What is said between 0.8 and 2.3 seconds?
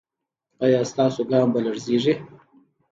ستاسو ګام به لړزیږي؟